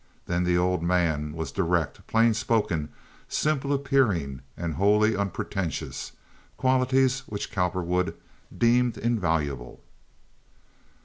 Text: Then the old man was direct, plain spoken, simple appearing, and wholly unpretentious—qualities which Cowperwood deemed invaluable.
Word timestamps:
Then 0.25 0.45
the 0.45 0.57
old 0.57 0.81
man 0.81 1.33
was 1.33 1.51
direct, 1.51 2.07
plain 2.07 2.33
spoken, 2.33 2.89
simple 3.27 3.71
appearing, 3.71 4.41
and 4.57 4.73
wholly 4.73 5.15
unpretentious—qualities 5.15 7.19
which 7.27 7.51
Cowperwood 7.51 8.15
deemed 8.57 8.97
invaluable. 8.97 9.83